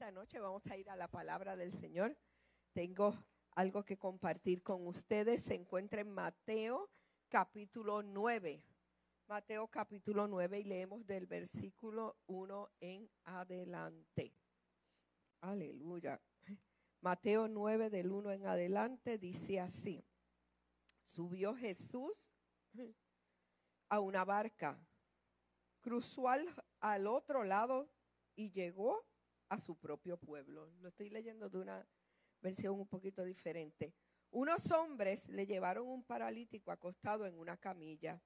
[0.00, 2.16] esta noche vamos a ir a la palabra del Señor.
[2.72, 5.42] Tengo algo que compartir con ustedes.
[5.42, 6.88] Se encuentra en Mateo
[7.28, 8.64] capítulo 9.
[9.26, 14.32] Mateo capítulo 9 y leemos del versículo 1 en adelante.
[15.42, 16.18] Aleluya.
[17.02, 20.02] Mateo 9 del 1 en adelante dice así.
[21.02, 22.32] Subió Jesús
[23.90, 24.80] a una barca,
[25.82, 26.46] cruzó al,
[26.80, 27.90] al otro lado
[28.34, 29.09] y llegó
[29.50, 30.70] a su propio pueblo.
[30.80, 31.86] Lo estoy leyendo de una
[32.40, 33.94] versión un poquito diferente.
[34.30, 38.22] Unos hombres le llevaron un paralítico acostado en una camilla.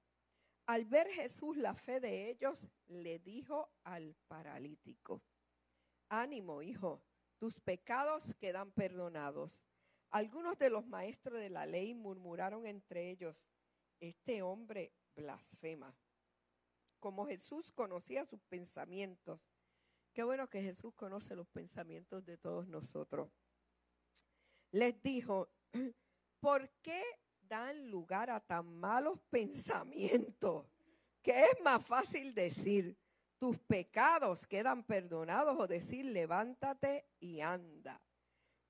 [0.66, 5.23] Al ver Jesús la fe de ellos, le dijo al paralítico,
[6.09, 7.02] ánimo, hijo,
[7.38, 9.65] tus pecados quedan perdonados.
[10.10, 13.51] Algunos de los maestros de la ley murmuraron entre ellos,
[13.98, 15.96] este hombre blasfema.
[17.01, 19.53] Como Jesús conocía sus pensamientos,
[20.14, 23.28] Qué bueno que Jesús conoce los pensamientos de todos nosotros.
[24.70, 25.48] Les dijo,
[26.40, 27.02] ¿por qué
[27.40, 30.68] dan lugar a tan malos pensamientos?
[31.20, 32.96] Que es más fácil decir,
[33.40, 38.01] tus pecados quedan perdonados o decir, levántate y anda.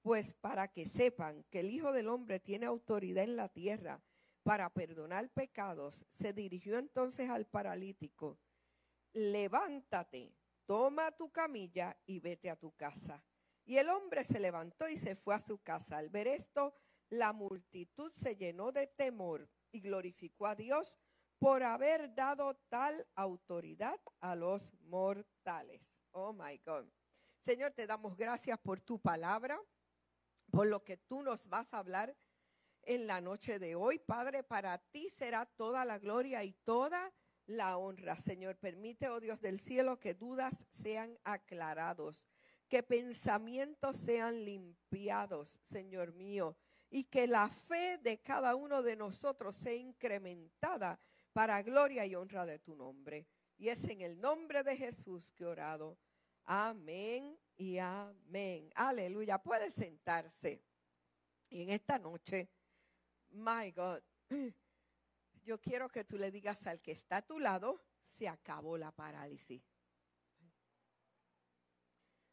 [0.00, 4.02] Pues para que sepan que el Hijo del Hombre tiene autoridad en la tierra
[4.44, 8.38] para perdonar pecados, se dirigió entonces al paralítico,
[9.12, 10.32] levántate
[10.66, 13.24] toma tu camilla y vete a tu casa.
[13.64, 15.98] Y el hombre se levantó y se fue a su casa.
[15.98, 16.74] Al ver esto,
[17.08, 20.98] la multitud se llenó de temor y glorificó a Dios
[21.38, 25.90] por haber dado tal autoridad a los mortales.
[26.12, 26.86] Oh my God.
[27.40, 29.60] Señor, te damos gracias por tu palabra,
[30.50, 32.16] por lo que tú nos vas a hablar
[32.82, 33.98] en la noche de hoy.
[33.98, 37.12] Padre, para ti será toda la gloria y toda
[37.46, 38.16] la honra.
[38.16, 42.24] Señor, permite, oh Dios del cielo, que dudas sean aclarados,
[42.68, 46.56] que pensamientos sean limpiados, Señor mío,
[46.90, 50.98] y que la fe de cada uno de nosotros sea incrementada
[51.32, 53.26] para gloria y honra de tu nombre.
[53.56, 55.98] Y es en el nombre de Jesús que he orado.
[56.44, 58.70] Amén y amén.
[58.74, 59.38] Aleluya.
[59.38, 60.62] Puede sentarse.
[61.50, 62.48] Y en esta noche,
[63.30, 64.02] my God,
[65.44, 67.80] yo quiero que tú le digas al que está a tu lado,
[68.16, 69.62] se acabó la parálisis.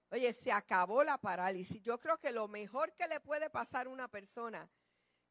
[0.10, 1.82] Oye, se acabó la parálisis.
[1.82, 4.70] Yo creo que lo mejor que le puede pasar a una persona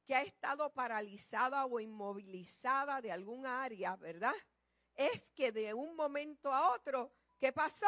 [0.07, 4.35] que ha estado paralizada o inmovilizada de algún área, ¿verdad?
[4.95, 7.87] Es que de un momento a otro, ¿qué pasó?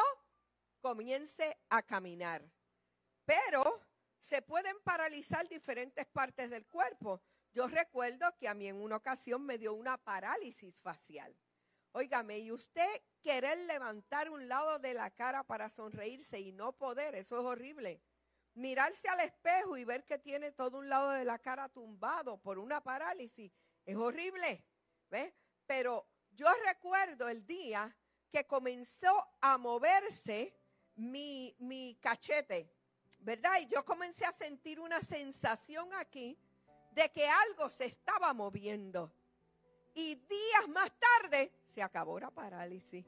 [0.81, 2.43] Comience a caminar.
[3.25, 3.81] Pero
[4.19, 7.21] se pueden paralizar diferentes partes del cuerpo.
[7.53, 11.35] Yo recuerdo que a mí en una ocasión me dio una parálisis facial.
[11.91, 12.89] Óigame, y usted
[13.21, 18.01] querer levantar un lado de la cara para sonreírse y no poder, eso es horrible.
[18.55, 22.57] Mirarse al espejo y ver que tiene todo un lado de la cara tumbado por
[22.57, 23.51] una parálisis,
[23.85, 24.65] es horrible.
[25.11, 25.31] ¿Ves?
[25.67, 27.95] Pero yo recuerdo el día
[28.31, 30.59] que comenzó a moverse
[30.95, 32.73] mi, mi cachete,
[33.19, 33.59] ¿verdad?
[33.61, 36.39] Y yo comencé a sentir una sensación aquí
[36.93, 39.11] de que algo se estaba moviendo.
[39.95, 43.05] Y días más tarde se acabó la parálisis.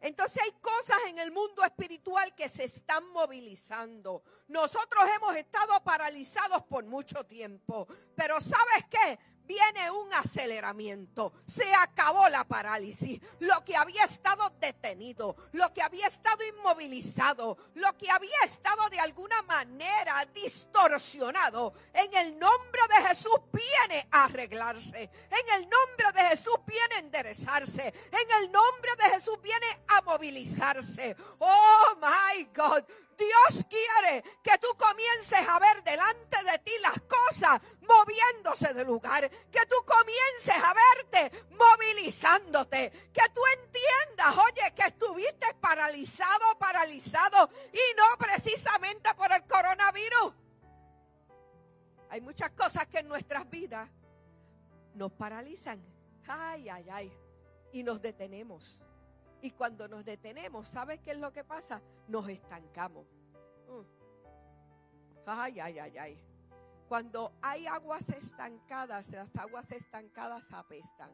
[0.00, 4.22] Entonces hay cosas en el mundo espiritual que se están movilizando.
[4.46, 9.18] Nosotros hemos estado paralizados por mucho tiempo, pero ¿sabes qué?
[9.48, 11.32] Viene un aceleramiento.
[11.46, 13.20] Se acabó la parálisis.
[13.40, 19.00] Lo que había estado detenido, lo que había estado inmovilizado, lo que había estado de
[19.00, 25.10] alguna manera distorsionado, en el nombre de Jesús viene a arreglarse.
[25.30, 27.86] En el nombre de Jesús viene a enderezarse.
[27.86, 31.16] En el nombre de Jesús viene a movilizarse.
[31.38, 32.84] Oh my God.
[33.18, 39.28] Dios quiere que tú comiences a ver delante de ti las cosas moviéndose de lugar.
[39.50, 42.90] Que tú comiences a verte movilizándote.
[43.12, 50.34] Que tú entiendas, oye, que estuviste paralizado, paralizado y no precisamente por el coronavirus.
[52.10, 53.88] Hay muchas cosas que en nuestras vidas
[54.94, 55.82] nos paralizan.
[56.26, 57.12] Ay, ay, ay.
[57.72, 58.80] Y nos detenemos.
[59.40, 61.80] Y cuando nos detenemos, ¿sabes qué es lo que pasa?
[62.08, 63.06] Nos estancamos.
[63.68, 63.98] Mm.
[65.26, 66.27] Ay, ay, ay, ay.
[66.88, 71.10] Cuando hay aguas estancadas, las aguas estancadas apestan.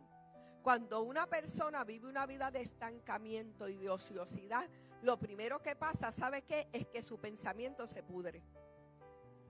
[0.62, 4.69] Cuando una persona vive una vida de estancamiento y de ociosidad,
[5.03, 6.69] lo primero que pasa, ¿sabe qué?
[6.73, 8.43] Es que su pensamiento se pudre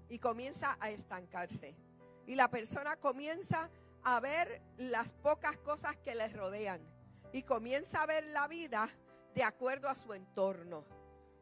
[0.09, 1.77] y comienza a estancarse.
[2.27, 3.71] Y la persona comienza
[4.03, 6.81] a ver las pocas cosas que le rodean
[7.33, 8.89] y comienza a ver la vida
[9.35, 10.87] de acuerdo a su entorno.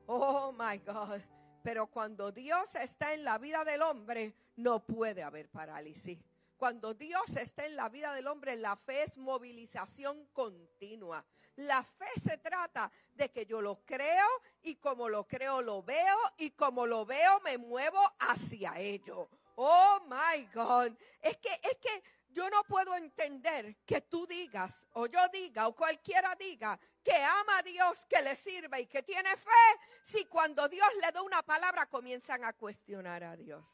[0.06, 1.20] Oh my God.
[1.62, 6.18] Pero cuando Dios está en la vida del hombre, no puede haber parálisis.
[6.56, 11.24] Cuando Dios está en la vida del hombre, la fe es movilización continua.
[11.56, 14.26] La fe se trata de que yo lo creo
[14.62, 19.28] y como lo creo lo veo y como lo veo me muevo hacia ello.
[19.56, 20.92] Oh my God.
[21.20, 25.74] Es que, es que yo no puedo entender que tú digas, o yo diga, o
[25.74, 30.68] cualquiera diga, que ama a Dios, que le sirve y que tiene fe, si cuando
[30.68, 33.64] Dios le da una palabra comienzan a cuestionar a Dios.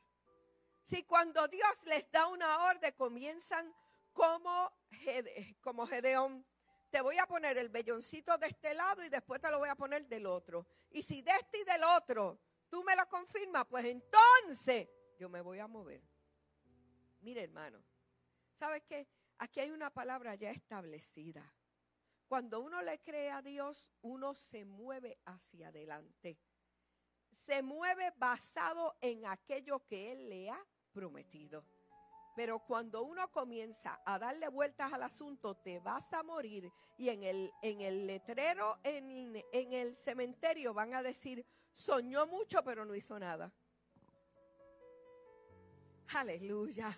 [0.85, 3.75] Si cuando Dios les da una orden comienzan
[4.13, 6.45] como, Gedeón.
[6.91, 9.75] Te voy a poner el velloncito de este lado y después te lo voy a
[9.75, 10.67] poner del otro.
[10.91, 12.41] Y si de este y del otro
[12.71, 14.89] tú me lo confirmas, pues entonces
[15.19, 16.03] yo me voy a mover.
[17.21, 17.83] Mire, hermano,
[18.59, 19.07] ¿sabes qué?
[19.39, 21.55] Aquí hay una palabra ya establecida.
[22.27, 26.39] Cuando uno le cree a Dios, uno se mueve hacia adelante.
[27.47, 31.65] Se mueve basado en aquello que Él le ha prometido.
[32.37, 36.71] Pero cuando uno comienza a darle vueltas al asunto, te vas a morir.
[36.99, 42.63] Y en el, en el letrero, en, en el cementerio, van a decir, soñó mucho,
[42.63, 43.51] pero no hizo nada.
[46.15, 46.97] Aleluya.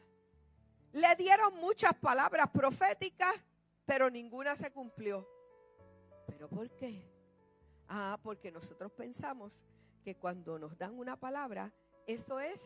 [0.93, 3.35] Le dieron muchas palabras proféticas,
[3.85, 5.29] pero ninguna se cumplió.
[6.27, 7.09] ¿Pero por qué?
[7.89, 9.53] Ah, porque nosotros pensamos
[10.03, 11.73] que cuando nos dan una palabra,
[12.07, 12.59] eso es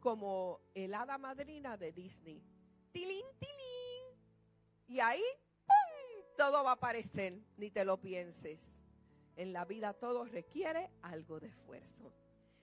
[0.00, 2.42] como el hada madrina de Disney.
[2.92, 4.18] Tilín, tilín.
[4.88, 5.22] Y ahí,
[5.66, 6.24] ¡pum!
[6.36, 8.60] Todo va a aparecer, ni te lo pienses.
[9.36, 12.12] En la vida todo requiere algo de esfuerzo.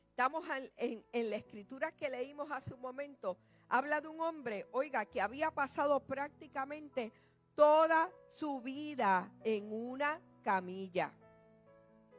[0.09, 0.45] Estamos
[0.77, 3.37] en, en, la escritura que leímos hace un momento.
[3.69, 7.11] Habla de un hombre, oiga, que había pasado prácticamente
[7.55, 11.11] toda su vida en una camilla.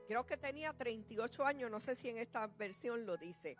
[0.07, 3.57] Creo que tenía 38 años, no sé si en esta versión lo dice.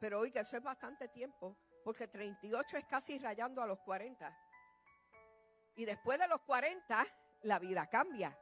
[0.00, 4.36] Pero oiga, eso es bastante tiempo, porque 38 es casi rayando a los 40.
[5.76, 7.06] Y después de los 40,
[7.42, 8.36] la vida cambia.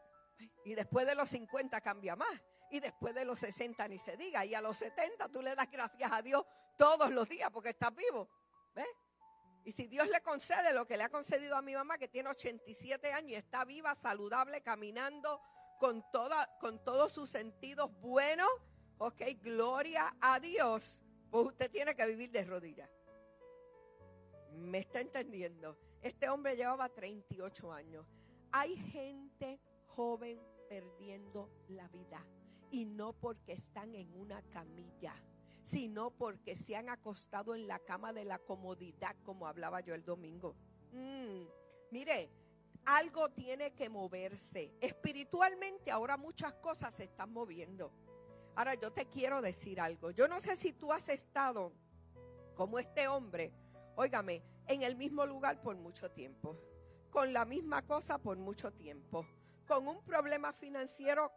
[0.65, 2.43] Y después de los 50 cambia más.
[2.71, 4.45] Y después de los 60 ni se diga.
[4.45, 6.45] Y a los 70 tú le das gracias a Dios
[6.77, 8.29] todos los días porque estás vivo.
[8.75, 8.87] ¿Ves?
[9.65, 12.31] Y si Dios le concede lo que le ha concedido a mi mamá, que tiene
[12.31, 15.41] 87 años y está viva, saludable, caminando
[15.79, 16.05] con,
[16.61, 18.49] con todos sus sentidos buenos,
[18.99, 22.91] ok, gloria a Dios, pues usted tiene que vivir de rodillas.
[24.53, 25.79] ¿Me está entendiendo?
[26.03, 28.07] Este hombre llevaba 38 años.
[28.53, 32.27] Hay gente joven perdiendo la vida
[32.71, 35.15] y no porque están en una camilla,
[35.71, 40.05] sino porque se han acostado en la cama de la comodidad, como hablaba yo el
[40.05, 40.57] domingo.
[40.93, 41.45] Mm,
[41.91, 42.31] mire,
[42.87, 44.75] algo tiene que moverse.
[44.81, 47.93] Espiritualmente ahora muchas cosas se están moviendo.
[48.57, 50.11] Ahora yo te quiero decir algo.
[50.11, 51.73] Yo no sé si tú has estado
[52.55, 53.53] como este hombre,
[53.97, 56.57] óigame, en el mismo lugar por mucho tiempo,
[57.11, 59.25] con la misma cosa por mucho tiempo,
[59.67, 61.33] con un problema financiero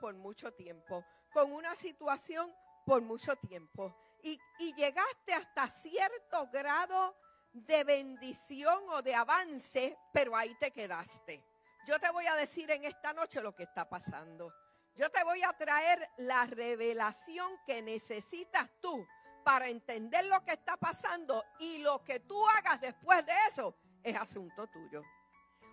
[0.00, 2.52] por, mucho tiempo, con una situación
[2.84, 3.94] por mucho tiempo.
[4.22, 4.38] Y,
[4.74, 7.16] llegaste hasta cierto grado
[7.52, 11.44] de bendición o de avance, pero ahí te quedaste.
[11.86, 14.54] Yo te voy a decir en esta noche lo que está pasando.
[14.94, 19.06] Yo te voy a traer la revelación que necesitas tú
[19.44, 24.16] para entender lo que está pasando y lo que tú hagas después de eso es
[24.16, 25.02] asunto tuyo.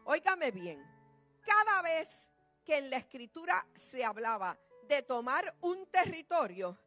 [0.05, 0.83] Óigame bien,
[1.45, 2.10] cada vez
[2.65, 4.57] que en la escritura se hablaba
[4.88, 6.77] de tomar un territorio,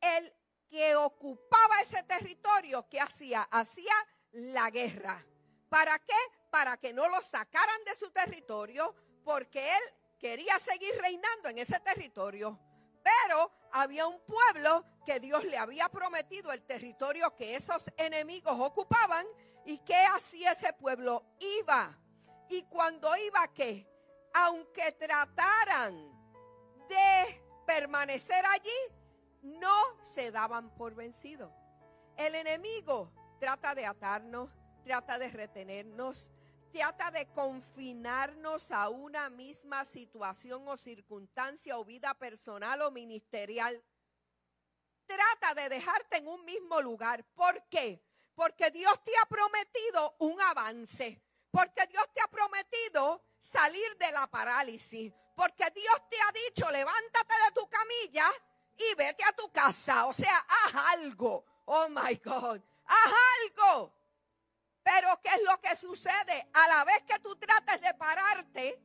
[0.00, 0.34] el
[0.68, 3.42] que ocupaba ese territorio, ¿qué hacía?
[3.50, 3.94] Hacía
[4.32, 5.24] la guerra.
[5.68, 6.16] ¿Para qué?
[6.50, 9.82] Para que no lo sacaran de su territorio, porque él
[10.18, 12.58] quería seguir reinando en ese territorio.
[13.02, 19.26] Pero había un pueblo que Dios le había prometido el territorio que esos enemigos ocupaban.
[19.64, 21.24] ¿Y qué hacía ese pueblo?
[21.60, 21.98] Iba.
[22.50, 23.86] Y cuando iba, ¿qué?
[24.34, 25.94] aunque trataran
[26.88, 28.78] de permanecer allí,
[29.48, 31.52] no se daban por vencidos.
[32.16, 34.50] El enemigo trata de atarnos,
[34.84, 36.28] trata de retenernos,
[36.72, 43.82] trata de confinarnos a una misma situación o circunstancia o vida personal o ministerial.
[45.06, 47.24] Trata de dejarte en un mismo lugar.
[47.34, 48.02] ¿Por qué?
[48.34, 51.22] Porque Dios te ha prometido un avance.
[51.50, 55.12] Porque Dios te ha prometido salir de la parálisis.
[55.34, 58.28] Porque Dios te ha dicho, levántate de tu camilla
[58.78, 60.06] y vete a tu casa.
[60.06, 61.44] O sea, haz algo.
[61.66, 62.60] Oh my God.
[62.86, 63.92] Haz algo.
[64.82, 66.48] Pero ¿qué es lo que sucede?
[66.54, 68.80] A la vez que tú trates de pararte,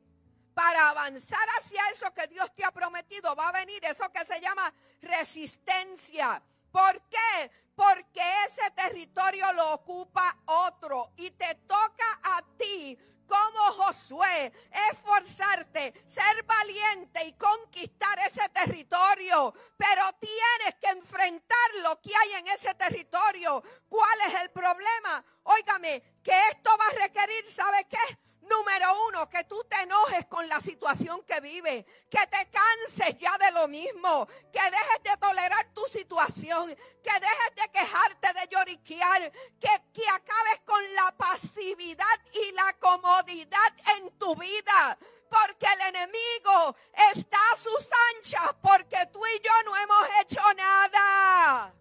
[0.52, 4.40] para avanzar hacia eso que Dios te ha prometido, va a venir eso que se
[4.40, 6.42] llama resistencia.
[6.70, 7.50] ¿Por qué?
[7.74, 12.96] Porque ese territorio lo ocupa otro y te toca a ti
[13.26, 14.52] como Josué,
[14.90, 19.54] esforzarte, ser valiente y conquistar ese territorio.
[19.76, 23.62] Pero tienes que enfrentar lo que hay en ese territorio.
[23.88, 25.24] ¿Cuál es el problema?
[25.44, 28.18] Óigame, que esto va a requerir, ¿sabe qué?
[28.48, 33.38] Número uno, que tú te enojes con la situación que vives, que te canses ya
[33.38, 39.32] de lo mismo, que dejes de tolerar tu situación, que dejes de quejarte, de lloriquear,
[39.58, 44.98] que, que acabes con la pasividad y la comodidad en tu vida.
[45.30, 46.76] Porque el enemigo
[47.14, 51.74] está a sus anchas, porque tú y yo no hemos hecho nada.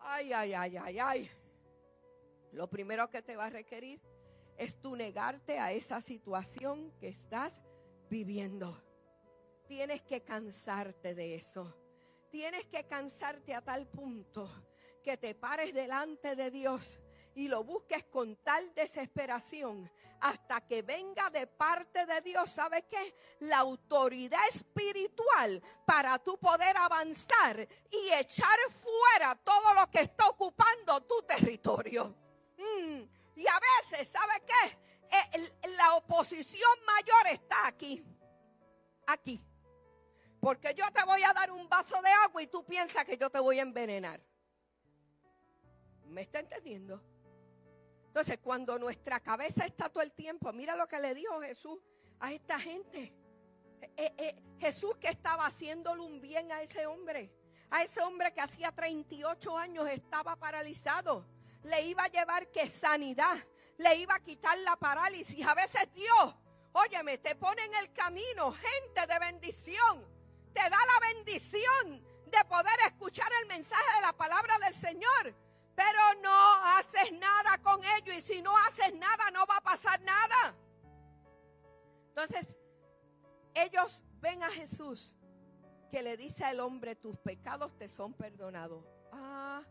[0.00, 1.30] Ay, ay, ay, ay, ay.
[2.52, 4.00] Lo primero que te va a requerir
[4.56, 7.52] es tu negarte a esa situación que estás
[8.08, 8.82] viviendo.
[9.66, 11.76] Tienes que cansarte de eso.
[12.30, 14.48] Tienes que cansarte a tal punto
[15.02, 16.98] que te pares delante de Dios
[17.34, 23.14] y lo busques con tal desesperación hasta que venga de parte de Dios, ¿sabe qué?
[23.40, 31.02] La autoridad espiritual para tú poder avanzar y echar fuera todo lo que está ocupando
[31.02, 32.14] tu territorio.
[32.56, 33.02] Mm.
[33.34, 34.78] Y a veces, ¿sabe qué?
[35.14, 38.04] Eh, la oposición mayor está aquí.
[39.06, 39.44] Aquí.
[40.40, 43.30] Porque yo te voy a dar un vaso de agua y tú piensas que yo
[43.30, 44.20] te voy a envenenar.
[46.06, 47.02] ¿Me está entendiendo?
[48.06, 51.78] Entonces, cuando nuestra cabeza está todo el tiempo, mira lo que le dijo Jesús
[52.20, 53.12] a esta gente.
[53.96, 57.32] Eh, eh, Jesús que estaba haciéndole un bien a ese hombre.
[57.70, 61.26] A ese hombre que hacía 38 años estaba paralizado
[61.64, 63.36] le iba a llevar que sanidad,
[63.78, 65.46] le iba a quitar la parálisis.
[65.46, 66.34] A veces Dios,
[66.72, 70.06] óyeme, te pone en el camino gente de bendición,
[70.52, 75.34] te da la bendición de poder escuchar el mensaje de la palabra del Señor.
[75.74, 80.00] Pero no haces nada con ello y si no haces nada no va a pasar
[80.02, 80.54] nada.
[82.08, 82.56] Entonces,
[83.54, 85.16] ellos ven a Jesús
[85.90, 88.84] que le dice al hombre, tus pecados te son perdonados.
[89.12, 89.64] Ah,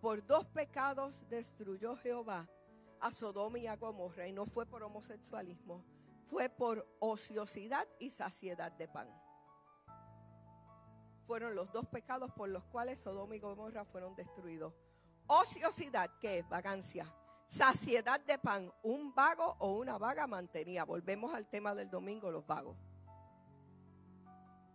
[0.00, 2.48] por dos pecados destruyó Jehová
[3.00, 5.84] a Sodoma y a Gomorra y no fue por homosexualismo,
[6.26, 9.08] fue por ociosidad y saciedad de pan.
[11.26, 14.72] Fueron los dos pecados por los cuales Sodoma y Gomorra fueron destruidos.
[15.26, 16.48] Ociosidad, ¿qué es?
[16.48, 17.06] Vagancia.
[17.48, 20.84] Saciedad de pan, un vago o una vaga mantenía.
[20.84, 22.76] Volvemos al tema del domingo, los vagos.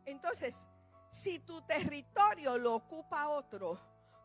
[0.06, 0.56] Entonces,
[1.12, 3.80] si tu territorio lo ocupa otro,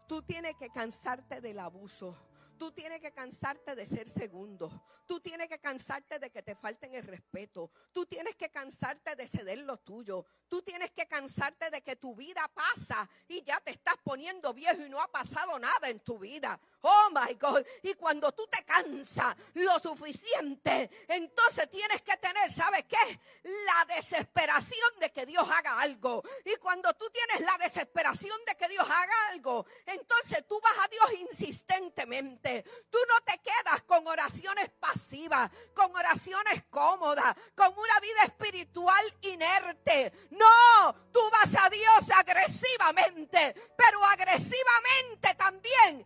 [0.08, 2.16] Tú tienes que cansarte del abuso.
[2.58, 4.82] Tú tienes que cansarte de ser segundo.
[5.06, 7.70] Tú tienes que cansarte de que te falten el respeto.
[7.92, 10.24] Tú tienes que cansarte de ceder lo tuyo.
[10.48, 14.82] Tú tienes que cansarte de que tu vida pasa y ya te estás poniendo viejo
[14.82, 16.58] y no ha pasado nada en tu vida.
[16.82, 17.64] Oh my God.
[17.82, 23.20] Y cuando tú te cansas lo suficiente, entonces tienes que tener, ¿sabes qué?
[23.42, 26.22] La desesperación de que Dios haga algo.
[26.44, 30.88] Y cuando tú tienes la desesperación de que Dios haga algo, entonces tú vas a
[30.88, 32.64] Dios insistentemente.
[32.90, 40.12] Tú no te quedas con oraciones pasivas, con oraciones cómodas, con una vida espiritual inerte.
[40.30, 46.04] No, tú vas a Dios agresivamente, pero agresivamente también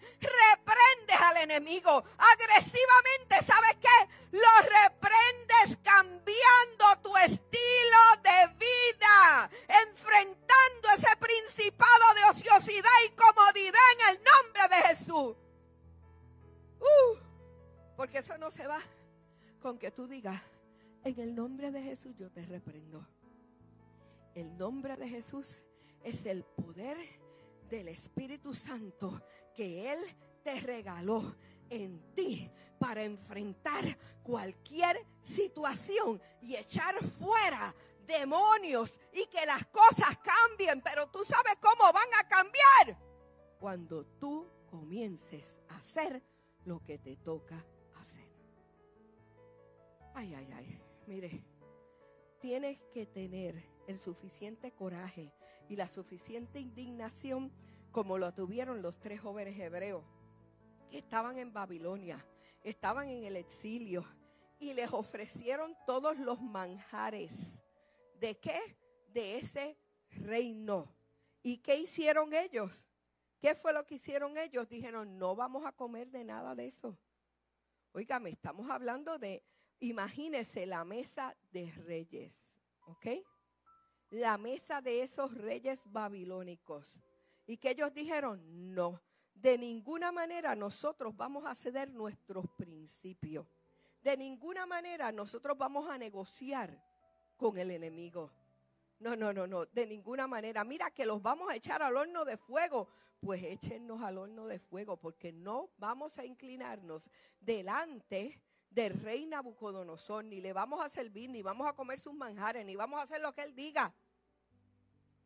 [0.63, 2.05] reprendes al enemigo.
[2.19, 4.37] Agresivamente, ¿sabes qué?
[4.37, 14.17] Lo reprendes cambiando tu estilo de vida, enfrentando ese principado de ociosidad y comodidad en
[14.17, 15.37] el nombre de Jesús.
[16.81, 17.17] Uh,
[17.97, 18.81] porque eso no se va
[19.61, 20.41] con que tú digas,
[21.05, 23.07] en el nombre de Jesús yo te reprendo.
[24.35, 25.59] El nombre de Jesús
[26.03, 26.97] es el poder
[27.69, 29.23] del Espíritu Santo
[29.55, 29.99] que Él
[30.43, 31.35] te regaló
[31.71, 37.75] en ti para enfrentar cualquier situación y echar fuera
[38.07, 40.83] demonios y que las cosas cambien.
[40.83, 42.99] Pero tú sabes cómo van a cambiar
[43.59, 46.23] cuando tú comiences a hacer
[46.65, 48.29] lo que te toca hacer.
[50.15, 50.83] Ay, ay, ay.
[51.07, 51.45] Mire,
[52.41, 55.33] tienes que tener el suficiente coraje
[55.69, 57.53] y la suficiente indignación
[57.93, 60.05] como lo tuvieron los tres jóvenes hebreos
[60.93, 62.25] estaban en Babilonia,
[62.63, 64.05] estaban en el exilio
[64.59, 67.33] y les ofrecieron todos los manjares.
[68.21, 68.61] ¿De qué?
[69.09, 69.77] De ese
[70.11, 70.95] reino.
[71.43, 72.87] ¿Y qué hicieron ellos?
[73.41, 74.69] ¿Qué fue lo que hicieron ellos?
[74.69, 76.97] Dijeron, no vamos a comer de nada de eso.
[77.93, 79.43] Óigame, estamos hablando de
[79.83, 82.47] Imagínese la mesa de reyes,
[82.87, 83.07] ¿ok?
[84.11, 87.01] La mesa de esos reyes babilónicos.
[87.49, 88.41] Y que ellos dijeron,
[88.73, 89.03] no,
[89.35, 93.47] de ninguna manera nosotros vamos a ceder nuestros principios.
[94.03, 96.83] De ninguna manera nosotros vamos a negociar
[97.37, 98.31] con el enemigo.
[98.99, 100.63] No, no, no, no, de ninguna manera.
[100.65, 102.89] Mira que los vamos a echar al horno de fuego.
[103.21, 107.09] Pues échennos al horno de fuego porque no vamos a inclinarnos
[107.41, 112.65] delante del rey Nabucodonosor, ni le vamos a servir, ni vamos a comer sus manjares,
[112.65, 113.95] ni vamos a hacer lo que él diga.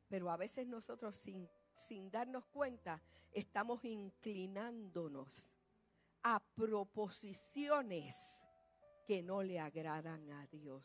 [0.08, 3.02] Pero a veces nosotros sin, sin darnos cuenta
[3.32, 5.48] estamos inclinándonos
[6.22, 8.16] a proposiciones
[9.06, 10.84] que no le agradan a Dios.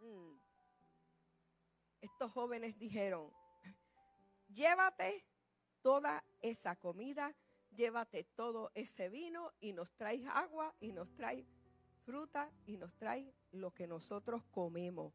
[0.00, 0.36] Mm.
[2.00, 3.30] Estos jóvenes dijeron,
[4.48, 5.24] llévate
[5.82, 7.34] toda esa comida,
[7.70, 11.46] llévate todo ese vino y nos traes agua y nos traes
[12.04, 15.14] fruta y nos trae lo que nosotros comemos.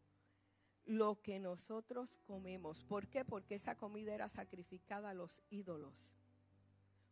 [0.86, 2.84] Lo que nosotros comemos.
[2.84, 3.26] ¿Por qué?
[3.26, 6.10] Porque esa comida era sacrificada a los ídolos.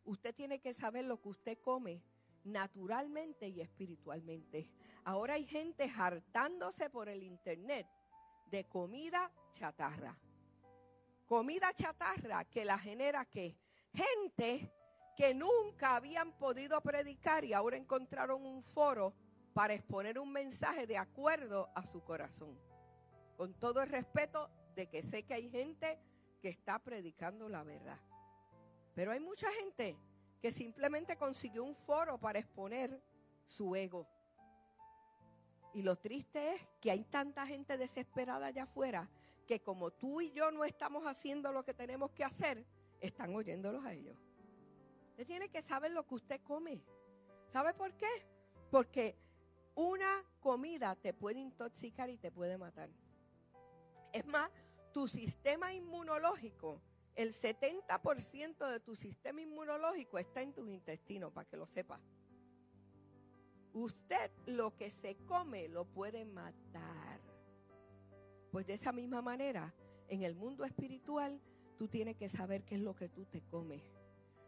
[0.06, 2.04] Usted tiene que saber lo que usted come
[2.44, 4.70] naturalmente y espiritualmente.
[5.06, 7.88] Ahora hay gente hartándose por el internet
[8.52, 10.18] de comida chatarra.
[11.26, 13.58] Comida chatarra que la genera que
[13.94, 14.72] gente
[15.16, 19.14] que nunca habían podido predicar y ahora encontraron un foro
[19.54, 22.60] para exponer un mensaje de acuerdo a su corazón.
[23.38, 26.00] Con todo el respeto de que sé que hay gente
[26.42, 28.00] que está predicando la verdad.
[28.96, 29.98] Pero hay mucha gente
[30.42, 33.02] que simplemente consiguió un foro para exponer
[33.46, 34.08] su ego.
[35.74, 39.10] Y lo triste es que hay tanta gente desesperada allá afuera
[39.48, 42.66] que como tú y yo no estamos haciendo lo que tenemos que hacer,
[43.02, 44.18] están oyéndolos a ellos.
[45.12, 46.82] Usted tiene que saber lo que usted come.
[47.52, 48.08] ¿Sabe por qué?
[48.72, 49.18] Porque
[49.76, 52.90] una comida te puede intoxicar y te puede matar.
[54.14, 54.50] Es más,
[54.94, 56.80] tu sistema inmunológico,
[57.16, 62.00] el 70% de tu sistema inmunológico está en tus intestinos, para que lo sepas.
[63.74, 67.20] Usted lo que se come lo puede matar.
[68.52, 69.74] Pues de esa misma manera,
[70.08, 71.42] en el mundo espiritual,
[71.78, 73.82] tú tienes que saber qué es lo que tú te comes.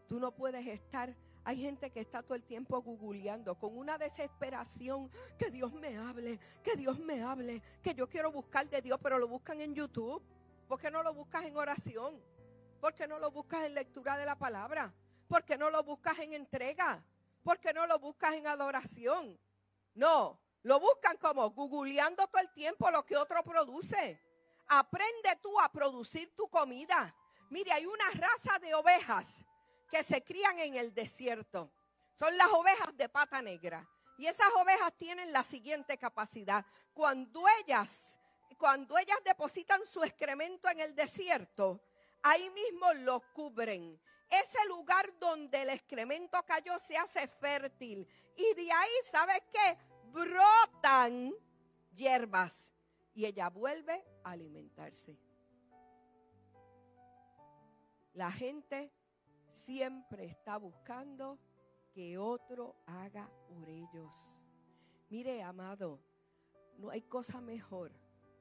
[0.08, 5.12] Tú no puedes estar hay gente que está todo el tiempo googleando con una desesperación.
[5.38, 9.20] Que Dios me hable, que Dios me hable, que yo quiero buscar de Dios, pero
[9.20, 10.24] lo buscan en YouTube.
[10.68, 12.20] ¿Por qué no lo buscas en oración?
[12.82, 14.92] ¿Por qué no lo buscas en lectura de la palabra?
[15.28, 17.06] ¿Por qué no lo buscas en entrega?
[17.44, 19.40] ¿Por qué no lo buscas en adoración?
[19.94, 24.20] No, lo buscan como googleando todo el tiempo lo que otro produce.
[24.68, 27.16] Aprende tú a producir tu comida.
[27.52, 29.46] Mire, hay una raza de ovejas
[29.96, 31.72] que se crían en el desierto.
[32.16, 33.88] Son las ovejas de pata negra.
[34.18, 36.66] Y esas ovejas tienen la siguiente capacidad.
[36.94, 38.04] Cuando ellas,
[38.58, 41.80] cuando ellas depositan su excremento en el desierto,
[42.24, 43.98] ahí mismo lo cubren.
[44.30, 48.06] Ese lugar donde el excremento cayó se hace fértil.
[48.36, 49.78] Y de ahí, ¿sabes qué?
[50.12, 51.34] Brotan
[51.94, 52.54] hierbas.
[53.14, 55.18] Y ella vuelve a alimentarse.
[58.14, 58.92] La gente
[59.66, 61.40] siempre está buscando
[61.94, 64.14] que otro haga por ellos.
[65.10, 66.00] Mire, amado,
[66.78, 67.92] no hay cosa mejor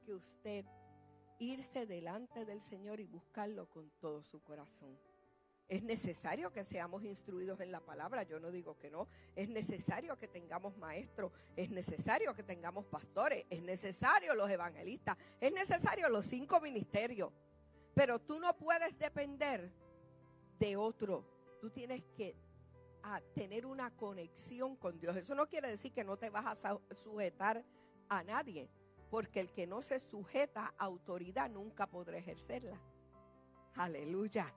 [0.05, 0.65] que usted
[1.39, 4.97] irse delante del Señor y buscarlo con todo su corazón.
[5.67, 9.07] Es necesario que seamos instruidos en la palabra, yo no digo que no.
[9.35, 15.51] Es necesario que tengamos maestros, es necesario que tengamos pastores, es necesario los evangelistas, es
[15.51, 17.31] necesario los cinco ministerios.
[17.95, 19.71] Pero tú no puedes depender
[20.59, 21.25] de otro.
[21.61, 22.35] Tú tienes que
[23.03, 25.15] ah, tener una conexión con Dios.
[25.15, 27.63] Eso no quiere decir que no te vas a sujetar
[28.09, 28.69] a nadie,
[29.09, 32.79] porque el que no se sujeta a autoridad nunca podrá ejercerla.
[33.75, 34.53] Aleluya.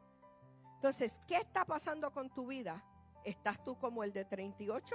[0.77, 2.85] Entonces, ¿qué está pasando con tu vida?
[3.25, 4.95] ¿Estás tú como el de 38?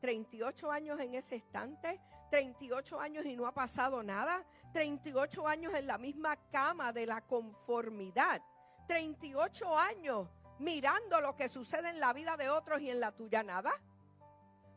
[0.00, 5.86] 38 años en ese estante, 38 años y no ha pasado nada, 38 años en
[5.86, 8.42] la misma cama de la conformidad.
[8.86, 13.42] 38 años mirando lo que sucede en la vida de otros y en la tuya
[13.42, 13.72] nada.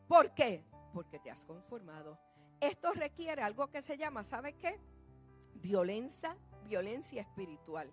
[0.08, 0.64] ¿Por qué?
[0.92, 2.18] Porque te has conformado.
[2.60, 4.78] Esto requiere algo que se llama, ¿sabe qué?
[5.54, 7.90] Violencia, violencia espiritual.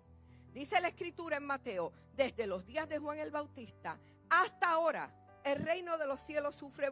[0.52, 3.98] Dice la escritura en Mateo, desde los días de Juan el Bautista
[4.30, 5.10] hasta ahora,
[5.44, 6.90] el reino de los cielos sufre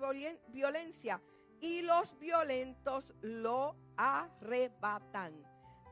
[0.48, 1.20] violencia
[1.60, 5.34] y los violentos lo arrebatan.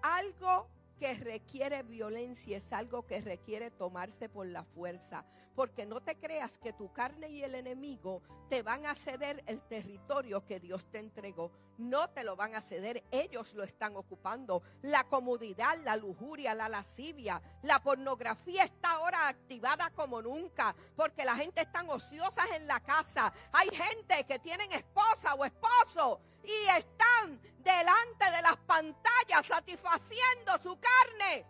[0.03, 5.25] Algo que requiere violencia, es algo que requiere tomarse por la fuerza.
[5.55, 9.61] Porque no te creas que tu carne y el enemigo te van a ceder el
[9.63, 11.53] territorio que Dios te entregó.
[11.79, 14.63] No te lo van a ceder, ellos lo están ocupando.
[14.83, 20.75] La comodidad, la lujuria, la lascivia, la pornografía está ahora activada como nunca.
[20.97, 23.33] Porque la gente está ociosa en la casa.
[23.53, 30.79] Hay gente que tienen esposa o esposo y están delante de las pantallas satisfaciendo su
[30.79, 31.47] carne.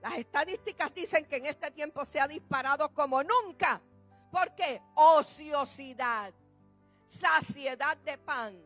[0.00, 3.80] Las estadísticas dicen que en este tiempo se ha disparado como nunca.
[4.30, 6.32] porque Ociosidad,
[7.06, 8.56] saciedad de pan,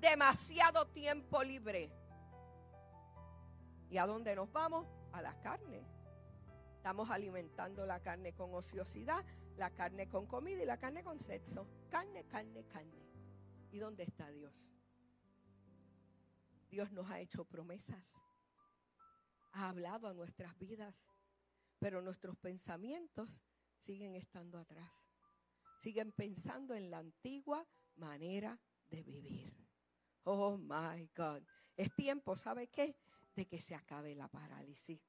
[0.00, 1.90] demasiado tiempo libre.
[3.90, 4.86] ¿Y a dónde nos vamos?
[5.12, 5.82] A la carne.
[6.76, 9.24] Estamos alimentando la carne con ociosidad,
[9.56, 11.66] la carne con comida y la carne con sexo.
[11.90, 13.08] Carne, carne, carne.
[13.70, 14.54] ¿Y dónde está Dios?
[16.70, 18.04] Dios nos ha hecho promesas.
[19.52, 20.94] Ha hablado a nuestras vidas.
[21.78, 23.40] Pero nuestros pensamientos
[23.84, 24.90] siguen estando atrás.
[25.80, 27.66] Siguen pensando en la antigua
[27.98, 28.58] manera
[28.88, 29.54] de vivir.
[30.24, 31.42] Oh my God.
[31.76, 32.96] Es tiempo, ¿sabe qué?
[33.34, 35.00] De que se acabe la parálisis.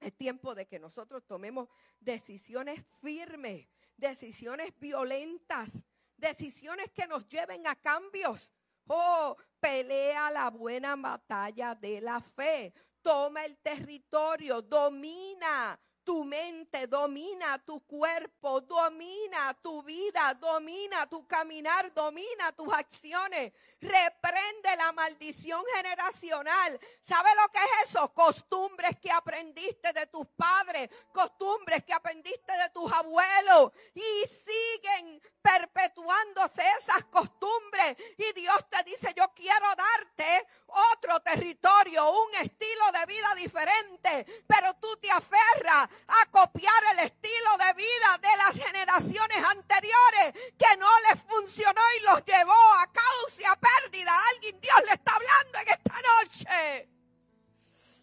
[0.00, 1.68] Es tiempo de que nosotros tomemos
[2.00, 5.84] decisiones firmes, decisiones violentas,
[6.16, 8.52] decisiones que nos lleven a cambios.
[8.88, 12.74] Oh, pelea la buena batalla de la fe.
[13.00, 21.92] Toma el territorio, domina tu mente, domina tu cuerpo, domina tu vida, domina tu caminar,
[21.94, 23.52] domina tus acciones.
[23.80, 26.80] Reprende la maldición generacional.
[27.02, 28.12] ¿Sabe lo que es eso?
[28.12, 36.62] Costumbres que aprendiste de tus padres, costumbres que aprendiste de tus abuelos y siguen perpetuándose
[36.78, 37.96] esas costumbres.
[38.16, 40.46] Y Dios te dice, yo quiero darte
[40.92, 47.50] otro territorio, un estilo de vida diferente, pero tú te aferras a copiar el estilo
[47.58, 53.52] de vida de las generaciones anteriores que no les funcionó y los llevó a causa
[53.52, 54.12] a pérdida.
[54.34, 56.88] Alguien Dios le está hablando en esta noche.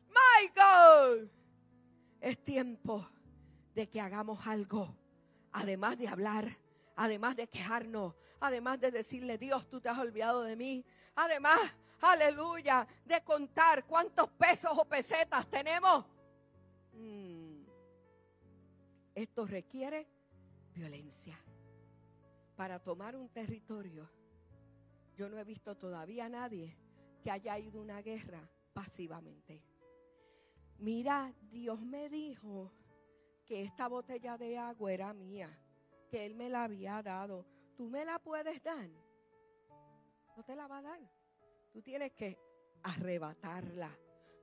[0.09, 1.29] My God.
[2.21, 3.07] Es tiempo
[3.73, 4.93] de que hagamos algo,
[5.53, 6.57] además de hablar,
[6.95, 11.59] además de quejarnos, además de decirle, Dios, tú te has olvidado de mí, además,
[12.01, 16.05] aleluya, de contar cuántos pesos o pesetas tenemos.
[16.93, 17.63] Mm.
[19.15, 20.07] Esto requiere
[20.73, 21.37] violencia.
[22.55, 24.09] Para tomar un territorio,
[25.15, 26.75] yo no he visto todavía a nadie
[27.21, 28.41] que haya ido a una guerra
[28.73, 29.63] pasivamente.
[30.77, 32.71] Mira, Dios me dijo
[33.45, 35.49] que esta botella de agua era mía,
[36.09, 37.45] que Él me la había dado.
[37.75, 38.89] ¿Tú me la puedes dar?
[40.37, 41.18] No te la va a dar.
[41.71, 42.37] Tú tienes que
[42.83, 43.97] arrebatarla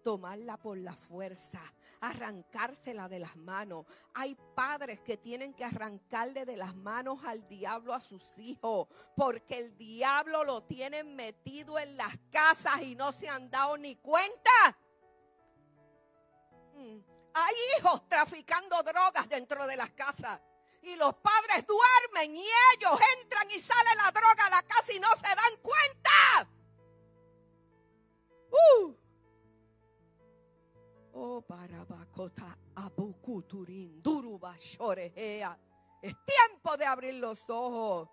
[0.07, 1.61] tomarla por la fuerza,
[2.01, 3.87] arrancársela de las manos.
[4.15, 8.87] Hay padres que tienen que arrancarle de las manos al diablo a sus hijos,
[9.17, 13.97] porque el diablo lo tienen metido en las casas y no se han dado ni
[13.97, 14.79] cuenta.
[16.75, 16.99] Mm.
[17.35, 20.41] Hay hijos traficando drogas dentro de las casas.
[20.83, 25.01] Y los padres duermen y ellos entran y sale la droga a la casa y
[25.01, 26.56] no se dan cuenta.
[28.57, 28.95] Uh.
[31.19, 35.59] Oh, barabacota abukuturin, duruba shorehea.
[36.03, 38.09] Es tiempo de abrir los ojos.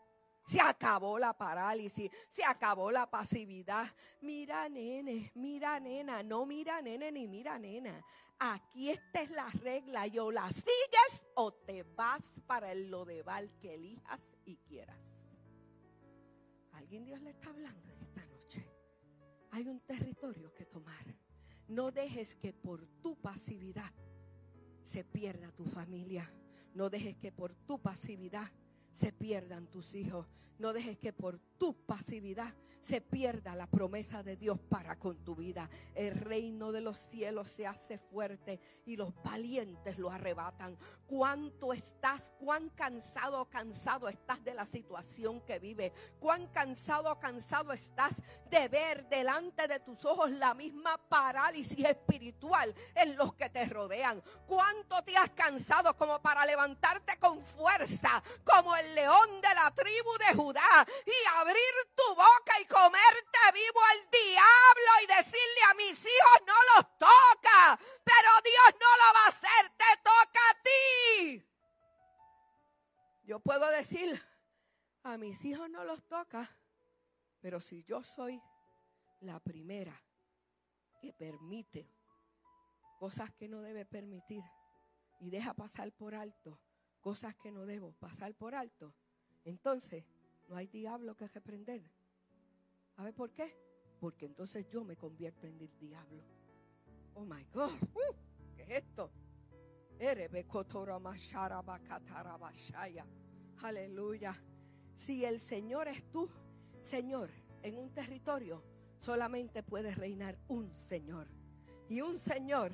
[0.45, 3.85] Se acabó la parálisis, se acabó la pasividad.
[4.21, 8.03] Mira, nene, mira, nena, no mira, nene, ni mira, nena.
[8.39, 13.49] Aquí esta es la regla, y o la sigues o te vas para el lodeval
[13.59, 15.17] que elijas y quieras.
[16.73, 17.92] ¿Alguien Dios le está hablando?
[19.53, 21.05] Hay un territorio que tomar.
[21.67, 23.91] No dejes que por tu pasividad
[24.83, 26.27] se pierda tu familia.
[26.73, 28.51] No dejes que por tu pasividad
[28.93, 30.25] se pierdan tus hijos.
[30.63, 35.35] No dejes que por tu pasividad se pierda la promesa de Dios para con tu
[35.35, 35.69] vida.
[35.95, 40.77] El reino de los cielos se hace fuerte y los valientes lo arrebatan.
[41.05, 45.93] ¿Cuánto estás, cuán cansado cansado estás de la situación que vives?
[46.19, 48.13] ¿Cuán cansado cansado estás
[48.49, 54.21] de ver delante de tus ojos la misma parálisis espiritual en los que te rodean?
[54.45, 60.17] ¿Cuánto te has cansado como para levantarte con fuerza como el león de la tribu
[60.19, 60.52] de Judá
[61.05, 66.53] y abrir tu boca y comerte vivo al diablo y decirle a mis hijos no
[66.75, 71.47] los toca, pero Dios no lo va a hacer, te toca a ti.
[73.23, 74.21] Yo puedo decir,
[75.03, 76.49] a mis hijos no los toca,
[77.41, 78.41] pero si yo soy
[79.21, 80.01] la primera
[81.01, 81.89] que permite
[82.99, 84.43] cosas que no debe permitir
[85.19, 86.59] y deja pasar por alto
[87.03, 88.95] cosas que no debo pasar por alto,
[89.43, 90.05] entonces
[90.47, 91.81] no hay diablo que reprender.
[92.95, 93.55] ¿Sabe por qué?
[93.99, 96.23] Porque entonces yo me convierto en el diablo.
[97.15, 98.15] Oh my God, uh,
[98.55, 99.11] ¿qué es esto?
[103.61, 104.33] Aleluya.
[104.97, 106.29] Si el Señor es tú,
[106.81, 107.29] Señor,
[107.61, 108.63] en un territorio,
[108.99, 111.27] solamente puede reinar un Señor.
[111.87, 112.73] Y un Señor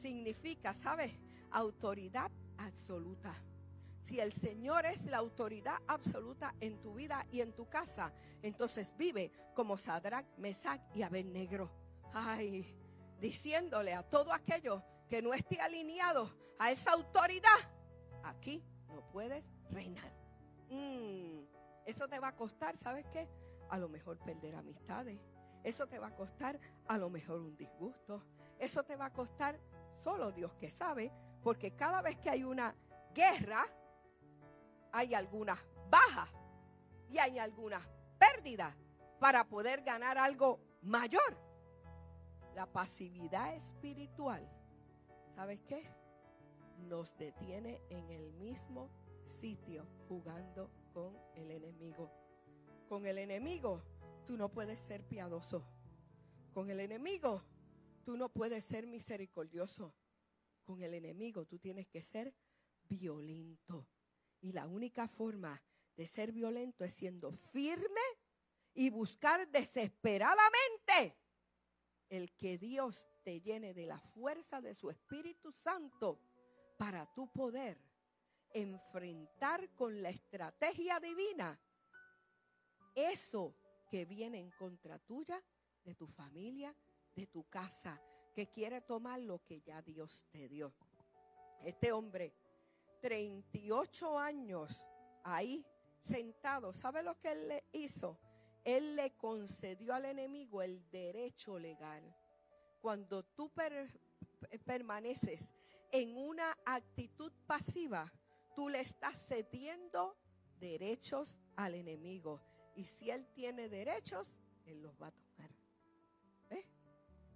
[0.00, 1.12] significa, ¿sabes?
[1.50, 3.34] Autoridad absoluta.
[4.04, 8.12] Si el Señor es la autoridad absoluta en tu vida y en tu casa,
[8.42, 11.70] entonces vive como Sadrach, Mesach y Abednego.
[12.12, 12.76] Ay,
[13.20, 17.58] diciéndole a todo aquello que no esté alineado a esa autoridad,
[18.24, 20.12] aquí no puedes reinar.
[20.68, 21.44] Mm,
[21.86, 23.28] eso te va a costar, ¿sabes qué?
[23.70, 25.20] A lo mejor perder amistades.
[25.62, 28.24] Eso te va a costar a lo mejor un disgusto.
[28.58, 29.58] Eso te va a costar
[30.02, 31.12] solo Dios que sabe,
[31.42, 32.74] porque cada vez que hay una
[33.14, 33.64] guerra,
[34.92, 35.58] hay algunas
[35.90, 36.28] bajas
[37.10, 37.82] y hay algunas
[38.18, 38.74] pérdidas
[39.18, 41.36] para poder ganar algo mayor.
[42.54, 44.46] La pasividad espiritual,
[45.34, 45.82] ¿sabes qué?
[46.88, 48.90] Nos detiene en el mismo
[49.24, 52.10] sitio jugando con el enemigo.
[52.88, 53.82] Con el enemigo
[54.26, 55.64] tú no puedes ser piadoso.
[56.52, 57.42] Con el enemigo
[58.04, 59.94] tú no puedes ser misericordioso.
[60.64, 62.34] Con el enemigo tú tienes que ser
[62.88, 63.86] violento.
[64.42, 65.60] Y la única forma
[65.96, 68.00] de ser violento es siendo firme
[68.74, 71.16] y buscar desesperadamente
[72.08, 76.20] el que Dios te llene de la fuerza de su Espíritu Santo
[76.76, 77.80] para tu poder
[78.52, 81.58] enfrentar con la estrategia divina
[82.94, 83.56] eso
[83.90, 85.42] que viene en contra tuya,
[85.84, 86.74] de tu familia,
[87.14, 88.00] de tu casa,
[88.34, 90.74] que quiere tomar lo que ya Dios te dio.
[91.62, 92.34] Este hombre
[93.02, 94.80] 38 años
[95.24, 95.66] ahí
[96.00, 96.72] sentado.
[96.72, 98.18] ¿Sabe lo que él le hizo?
[98.64, 102.02] Él le concedió al enemigo el derecho legal.
[102.80, 103.52] Cuando tú
[104.64, 105.50] permaneces
[105.90, 108.10] en una actitud pasiva,
[108.54, 110.16] tú le estás cediendo
[110.58, 112.40] derechos al enemigo.
[112.76, 114.32] Y si él tiene derechos,
[114.64, 115.50] él los va a tomar.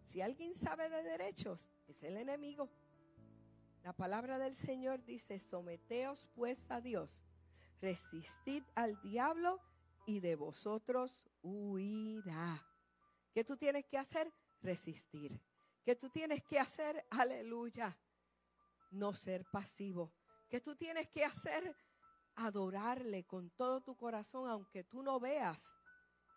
[0.05, 2.70] Si alguien sabe de derechos, es el enemigo.
[3.87, 7.22] La palabra del Señor dice, someteos pues a Dios,
[7.81, 9.61] resistid al diablo
[10.07, 12.66] y de vosotros huirá.
[13.33, 14.33] ¿Qué tú tienes que hacer?
[14.61, 15.40] Resistir.
[15.85, 17.07] ¿Qué tú tienes que hacer?
[17.11, 17.96] Aleluya.
[18.90, 20.12] No ser pasivo.
[20.49, 21.77] ¿Qué tú tienes que hacer?
[22.35, 25.64] Adorarle con todo tu corazón, aunque tú no veas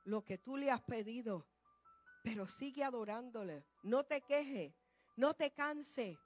[0.03, 1.47] lo que tú le has pedido.
[2.21, 3.65] Pero sigue adorándole.
[3.81, 4.71] No te quejes.
[5.15, 6.19] No te canses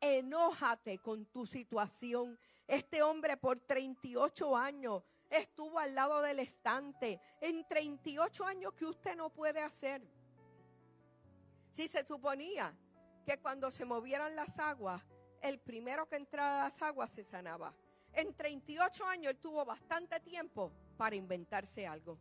[0.00, 2.38] enójate con tu situación.
[2.66, 7.20] Este hombre por 38 años estuvo al lado del estante.
[7.40, 10.02] En 38 años que usted no puede hacer.
[11.74, 12.74] Si se suponía
[13.24, 15.02] que cuando se movieran las aguas,
[15.42, 17.74] el primero que entrara a las aguas se sanaba.
[18.12, 22.18] En 38 años él tuvo bastante tiempo para inventarse algo.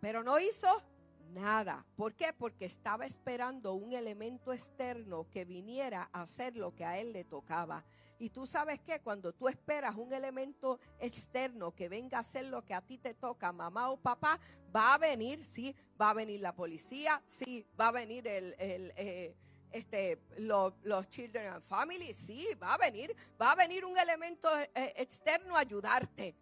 [0.00, 0.82] Pero no hizo
[1.28, 1.84] nada.
[1.96, 2.32] ¿Por qué?
[2.32, 7.24] Porque estaba esperando un elemento externo que viniera a hacer lo que a él le
[7.24, 7.84] tocaba.
[8.18, 12.64] Y tú sabes que cuando tú esperas un elemento externo que venga a hacer lo
[12.64, 14.40] que a ti te toca, mamá o papá,
[14.74, 19.36] va a venir, sí, va a venir la policía, sí, va a venir el, eh,
[19.70, 20.74] este, los,
[21.10, 25.60] children and family, sí, va a venir, va a venir un elemento eh, externo a
[25.60, 26.34] ayudarte,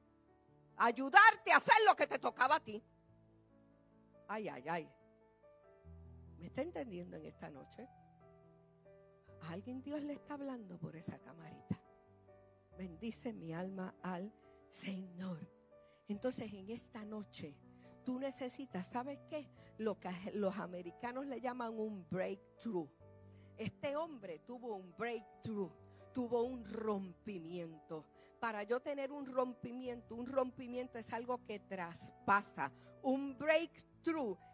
[0.79, 2.83] ayudarte a hacer lo que te tocaba a ti.
[4.29, 4.89] Ay, ay, ay.
[6.39, 7.89] ¿Me está entendiendo en esta noche?
[9.43, 11.81] ¿A alguien Dios le está hablando por esa camarita.
[12.77, 14.33] Bendice mi alma al
[14.71, 15.49] Señor.
[16.09, 17.57] Entonces en esta noche
[18.05, 19.49] tú necesitas, ¿sabes qué?
[19.79, 22.89] Lo que los americanos le llaman un breakthrough.
[23.57, 25.73] Este hombre tuvo un breakthrough,
[26.13, 28.05] tuvo un rompimiento.
[28.41, 32.71] Para yo tener un rompimiento, un rompimiento es algo que traspasa.
[33.03, 33.96] Un breakthrough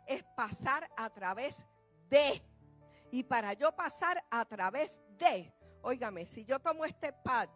[0.06, 1.56] Es pasar a través
[2.08, 2.42] de.
[3.10, 7.48] Y para yo pasar a través de, óigame, si yo tomo este pad,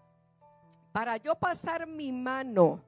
[0.92, 2.82] para yo pasar mi mano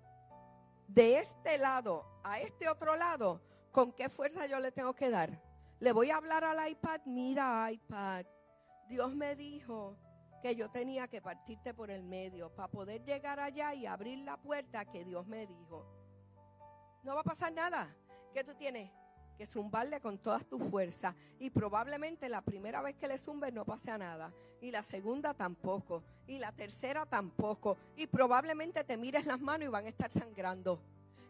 [0.87, 3.41] de este lado a este otro lado,
[3.73, 5.43] ¿con qué fuerza yo le tengo que dar?
[5.81, 8.27] Le voy a hablar al iPad, mira iPad,
[8.89, 9.97] Dios me dijo
[10.43, 14.37] que yo tenía que partirte por el medio para poder llegar allá y abrir la
[14.37, 15.87] puerta que Dios me dijo.
[17.03, 17.95] No va a pasar nada.
[18.33, 18.91] ¿Qué tú tienes?
[19.39, 21.15] que zumbarle con todas tus fuerzas.
[21.39, 24.35] Y probablemente la primera vez que le zumbes no pase nada.
[24.61, 26.03] Y la segunda tampoco.
[26.27, 27.79] Y la tercera tampoco.
[27.97, 30.83] Y probablemente te mires las manos y van a estar sangrando.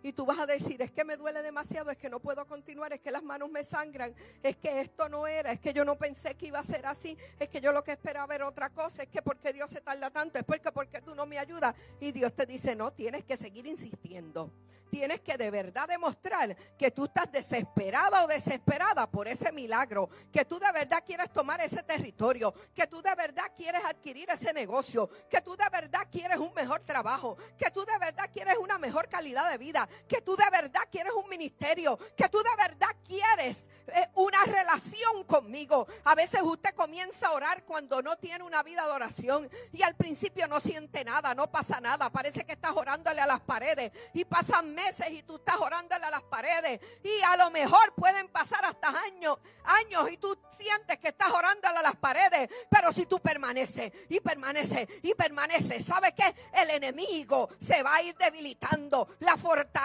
[0.03, 2.93] Y tú vas a decir, es que me duele demasiado, es que no puedo continuar,
[2.93, 5.97] es que las manos me sangran, es que esto no era, es que yo no
[5.97, 9.03] pensé que iba a ser así, es que yo lo que esperaba era otra cosa,
[9.03, 11.75] es que porque Dios se tarda tanto, es porque, porque tú no me ayudas.
[12.01, 14.53] Y Dios te dice, no, tienes que seguir insistiendo.
[14.91, 20.45] Tienes que de verdad demostrar que tú estás desesperada o desesperada por ese milagro, que
[20.45, 25.09] tú de verdad quieres tomar ese territorio, que tú de verdad quieres adquirir ese negocio,
[25.29, 29.09] que tú de verdad quieres un mejor trabajo, que tú de verdad quieres una mejor
[29.09, 33.65] calidad de vida, que tú de verdad quieres un ministerio, que tú de verdad quieres
[33.89, 35.87] eh, una relación conmigo.
[36.05, 39.95] A veces usted comienza a orar cuando no tiene una vida de oración y al
[39.95, 44.25] principio no siente nada, no pasa nada, parece que estás orándole a las paredes y
[44.25, 48.65] pasan meses y tú estás orándole a las paredes y a lo mejor pueden pasar
[48.65, 53.21] hasta años, años y tú sientes que estás orándole a las paredes, pero si tú
[53.21, 56.35] permaneces y permaneces y permaneces, ¿sabe qué?
[56.53, 59.78] El enemigo se va a ir debilitando, la fortaleza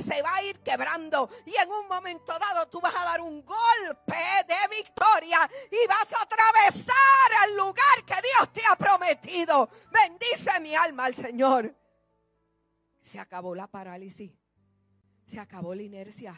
[0.00, 3.44] se va a ir quebrando y en un momento dado tú vas a dar un
[3.44, 5.38] golpe de victoria
[5.70, 9.68] y vas a atravesar el lugar que Dios te ha prometido.
[9.90, 11.74] Bendice mi alma al Señor.
[13.00, 14.32] Se acabó la parálisis.
[15.26, 16.34] Se acabó la inercia.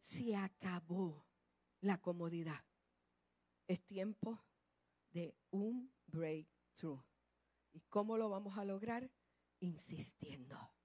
[0.00, 1.24] Se acabó
[1.80, 2.62] la comodidad.
[3.66, 4.42] Es tiempo
[5.12, 7.00] de un breakthrough.
[7.72, 9.10] ¿Y cómo lo vamos a lograr?
[9.60, 10.75] Insistiendo.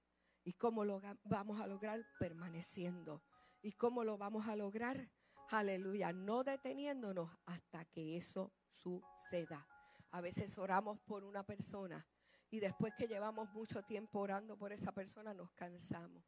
[0.44, 2.06] ¿Y cómo lo vamos a lograr?
[2.20, 3.22] Permaneciendo.
[3.62, 5.10] ¿Y cómo lo vamos a lograr?
[5.50, 9.68] Aleluya, no deteniéndonos hasta que eso suceda.
[10.12, 12.06] A veces oramos por una persona
[12.50, 16.24] y después que llevamos mucho tiempo orando por esa persona nos cansamos.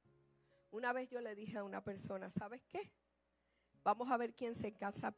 [0.72, 2.92] Una vez yo le dije a una persona, ¿sabes qué?
[3.84, 5.14] Vamos a ver quién se cansa,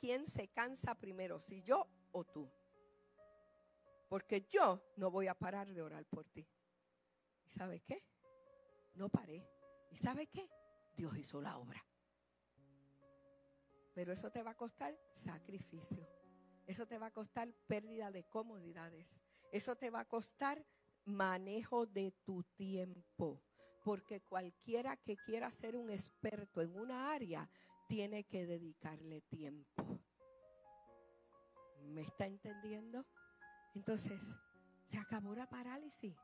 [0.00, 2.50] quién se cansa primero, si yo o tú.
[4.08, 6.46] Porque yo no voy a parar de orar por ti.
[7.46, 8.02] ¿Y sabes qué?
[8.94, 9.46] No paré.
[9.90, 10.48] ¿Y sabes qué?
[10.96, 11.84] Dios hizo la obra.
[13.94, 16.08] Pero eso te va a costar sacrificio.
[16.66, 19.06] Eso te va a costar pérdida de comodidades.
[19.50, 20.64] Eso te va a costar
[21.04, 23.42] manejo de tu tiempo.
[23.84, 27.50] Porque cualquiera que quiera ser un experto en una área
[27.88, 30.00] tiene que dedicarle tiempo.
[31.82, 33.04] ¿Me está entendiendo?
[33.74, 34.20] Entonces,
[34.86, 36.16] se acabó la parálisis.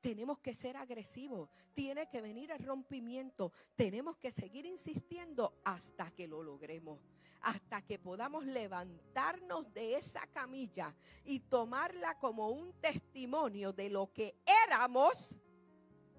[0.00, 1.50] Tenemos que ser agresivos.
[1.74, 3.52] Tiene que venir el rompimiento.
[3.76, 7.00] Tenemos que seguir insistiendo hasta que lo logremos.
[7.42, 14.36] Hasta que podamos levantarnos de esa camilla y tomarla como un testimonio de lo que
[14.66, 15.36] éramos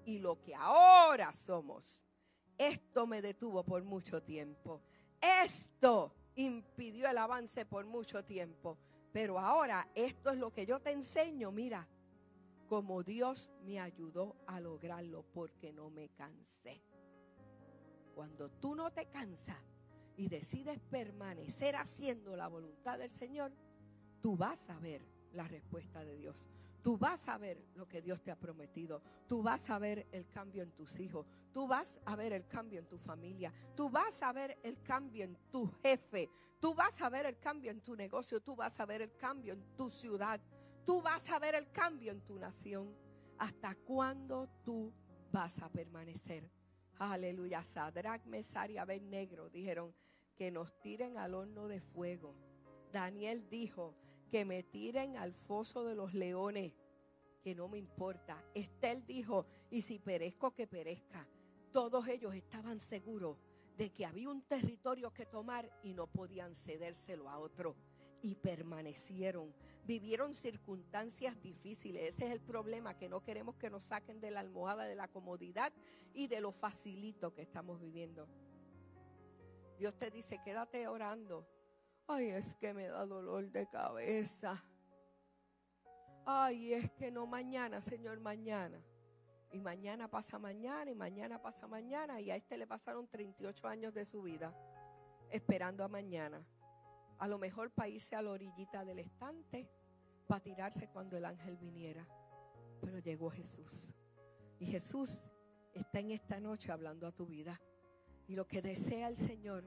[0.04, 1.96] y lo que ahora somos.
[2.58, 4.82] Esto me detuvo por mucho tiempo.
[5.20, 8.78] Esto impidió el avance por mucho tiempo.
[9.12, 11.52] Pero ahora esto es lo que yo te enseño.
[11.52, 11.86] Mira,
[12.72, 16.82] como Dios me ayudó a lograrlo porque no me cansé.
[18.14, 19.62] Cuando tú no te cansas
[20.16, 23.52] y decides permanecer haciendo la voluntad del Señor,
[24.22, 25.02] tú vas a ver
[25.34, 26.46] la respuesta de Dios.
[26.80, 29.02] Tú vas a ver lo que Dios te ha prometido.
[29.26, 31.26] Tú vas a ver el cambio en tus hijos.
[31.52, 33.52] Tú vas a ver el cambio en tu familia.
[33.76, 36.30] Tú vas a ver el cambio en tu jefe.
[36.58, 38.40] Tú vas a ver el cambio en tu negocio.
[38.40, 40.40] Tú vas a ver el cambio en tu ciudad
[40.84, 42.94] tú vas a ver el cambio en tu nación.
[43.38, 44.92] ¿Hasta cuándo tú
[45.32, 46.50] vas a permanecer?
[46.98, 47.64] Aleluya.
[47.64, 49.94] Sadrach, Mesar y Negro dijeron
[50.36, 52.34] que nos tiren al horno de fuego.
[52.92, 53.94] Daniel dijo
[54.30, 56.72] que me tiren al foso de los leones,
[57.42, 58.44] que no me importa.
[58.54, 61.26] Estel dijo, y si perezco, que perezca.
[61.70, 63.38] Todos ellos estaban seguros
[63.76, 67.74] de que había un territorio que tomar y no podían cedérselo a otro
[68.22, 69.52] y permanecieron.
[69.84, 72.14] Vivieron circunstancias difíciles.
[72.14, 75.08] Ese es el problema, que no queremos que nos saquen de la almohada de la
[75.08, 75.72] comodidad
[76.14, 78.28] y de lo facilito que estamos viviendo.
[79.78, 81.46] Dios te dice, quédate orando.
[82.06, 84.64] Ay, es que me da dolor de cabeza.
[86.24, 88.80] Ay, es que no mañana, Señor, mañana.
[89.50, 92.20] Y mañana pasa mañana y mañana pasa mañana.
[92.20, 94.54] Y a este le pasaron 38 años de su vida
[95.30, 96.46] esperando a mañana
[97.22, 99.70] a lo mejor para irse a la orillita del estante,
[100.26, 102.04] para tirarse cuando el ángel viniera.
[102.80, 103.94] Pero llegó Jesús.
[104.58, 105.22] Y Jesús
[105.72, 107.60] está en esta noche hablando a tu vida.
[108.26, 109.62] Y lo que desea el Señor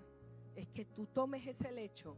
[0.53, 2.17] es que tú tomes ese lecho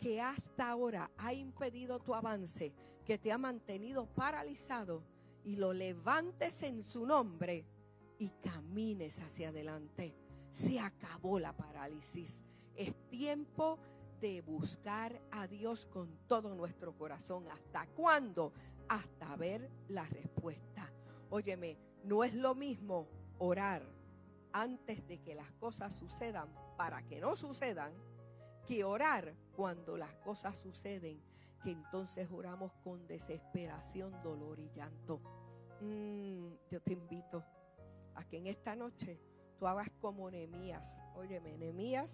[0.00, 2.74] que hasta ahora ha impedido tu avance,
[3.04, 5.04] que te ha mantenido paralizado,
[5.44, 7.64] y lo levantes en su nombre
[8.18, 10.12] y camines hacia adelante.
[10.50, 12.42] Se acabó la parálisis.
[12.74, 13.78] Es tiempo
[14.22, 17.48] de buscar a Dios con todo nuestro corazón.
[17.50, 18.52] ¿Hasta cuándo?
[18.88, 20.90] Hasta ver la respuesta.
[21.28, 23.08] Óyeme, no es lo mismo
[23.38, 23.82] orar
[24.52, 27.92] antes de que las cosas sucedan para que no sucedan
[28.64, 31.20] que orar cuando las cosas suceden,
[31.64, 35.20] que entonces oramos con desesperación, dolor y llanto.
[35.80, 37.44] Mm, yo te invito
[38.14, 39.18] a que en esta noche
[39.58, 40.96] tú hagas como Nemías.
[41.16, 42.08] Óyeme, Nemías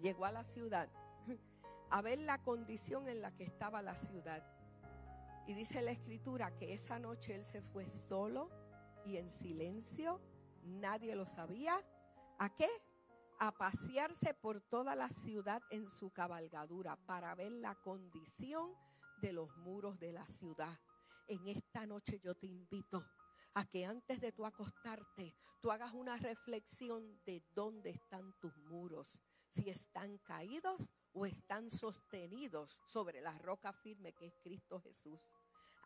[0.00, 0.88] llegó a la ciudad
[1.90, 4.44] a ver la condición en la que estaba la ciudad.
[5.46, 8.50] Y dice la escritura que esa noche él se fue solo
[9.04, 10.20] y en silencio,
[10.62, 11.82] nadie lo sabía.
[12.38, 12.68] ¿A qué?
[13.40, 18.74] A pasearse por toda la ciudad en su cabalgadura para ver la condición
[19.20, 20.78] de los muros de la ciudad.
[21.26, 23.04] En esta noche yo te invito
[23.54, 29.22] a que antes de tu acostarte, tú hagas una reflexión de dónde están tus muros,
[29.54, 35.20] si están caídos o están sostenidos sobre la roca firme que es Cristo Jesús.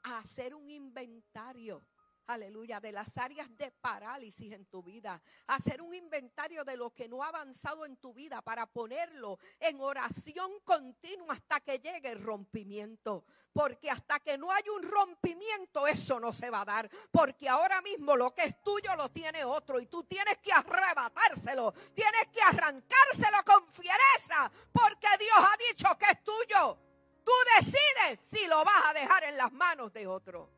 [0.03, 1.83] Hacer un inventario
[2.27, 5.21] aleluya, de las áreas de parálisis en tu vida.
[5.47, 9.81] Hacer un inventario de lo que no ha avanzado en tu vida para ponerlo en
[9.81, 13.25] oración continua hasta que llegue el rompimiento.
[13.53, 16.91] Porque hasta que no hay un rompimiento, eso no se va a dar.
[17.11, 21.73] Porque ahora mismo lo que es tuyo lo tiene otro y tú tienes que arrebatárselo.
[21.95, 24.51] Tienes que arrancárselo con fiereza.
[24.73, 26.79] Porque Dios ha dicho que es tuyo.
[27.25, 30.54] Tú decides si lo vas a dejar en las manos de otro.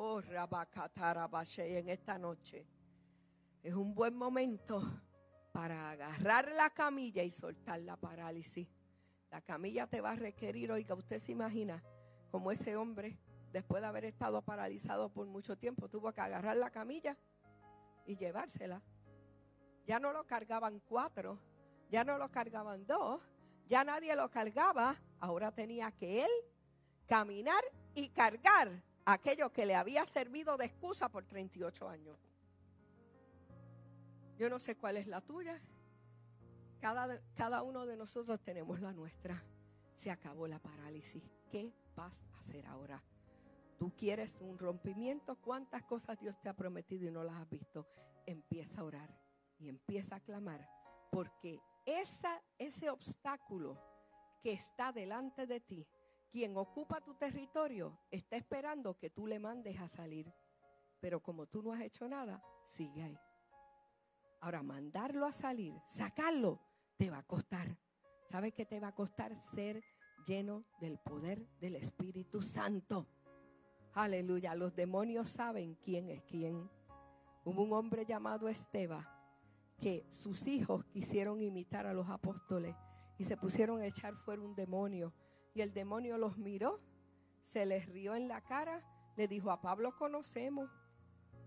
[0.00, 2.64] Oh, en esta noche
[3.64, 4.80] es un buen momento
[5.50, 8.68] para agarrar la camilla y soltar la parálisis.
[9.28, 11.82] La camilla te va a requerir, oiga, usted se imagina
[12.30, 13.18] como ese hombre,
[13.50, 17.18] después de haber estado paralizado por mucho tiempo, tuvo que agarrar la camilla
[18.06, 18.80] y llevársela.
[19.84, 21.40] Ya no lo cargaban cuatro,
[21.90, 23.20] ya no lo cargaban dos,
[23.66, 26.30] ya nadie lo cargaba, ahora tenía que él
[27.08, 27.64] caminar
[27.96, 32.18] y cargar aquello que le había servido de excusa por 38 años.
[34.36, 35.60] Yo no sé cuál es la tuya.
[36.78, 39.42] Cada, cada uno de nosotros tenemos la nuestra.
[39.94, 41.22] Se acabó la parálisis.
[41.50, 43.02] ¿Qué vas a hacer ahora?
[43.78, 45.36] Tú quieres un rompimiento.
[45.36, 47.86] ¿Cuántas cosas Dios te ha prometido y no las has visto?
[48.26, 49.18] Empieza a orar
[49.58, 50.68] y empieza a clamar.
[51.10, 53.80] Porque esa, ese obstáculo
[54.42, 55.86] que está delante de ti
[56.30, 60.32] quien ocupa tu territorio está esperando que tú le mandes a salir.
[61.00, 63.18] Pero como tú no has hecho nada, sigue ahí.
[64.40, 66.60] Ahora, mandarlo a salir, sacarlo,
[66.96, 67.76] te va a costar.
[68.30, 69.36] ¿Sabes qué te va a costar?
[69.54, 69.82] Ser
[70.26, 73.06] lleno del poder del Espíritu Santo.
[73.94, 74.54] Aleluya.
[74.54, 76.70] Los demonios saben quién es quién.
[77.44, 79.06] Hubo un hombre llamado Esteban
[79.78, 82.74] que sus hijos quisieron imitar a los apóstoles
[83.16, 85.12] y se pusieron a echar fuera un demonio
[85.54, 86.80] y el demonio los miró,
[87.52, 88.82] se les rió en la cara,
[89.16, 90.70] le dijo, a Pablo conocemos,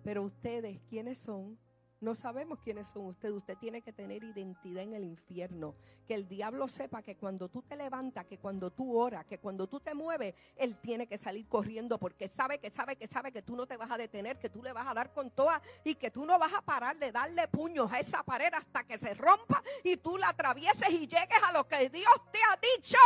[0.04, 1.58] pero ustedes, ¿quiénes son?
[2.02, 3.36] No sabemos quiénes son ustedes.
[3.36, 5.76] Usted tiene que tener identidad en el infierno.
[6.08, 9.68] Que el diablo sepa que cuando tú te levantas, que cuando tú oras, que cuando
[9.68, 13.43] tú te mueves, él tiene que salir corriendo porque sabe que sabe que sabe que
[13.43, 15.93] tú no te vas a detener, que tú le vas a dar con toda y
[15.93, 19.14] que tú no vas a parar de darle puños a esa pared hasta que se
[19.14, 22.97] rompa y tú la atravieses y llegues a lo que Dios te ha dicho.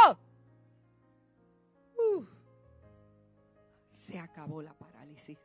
[4.06, 5.39] Se acabó la parálisis.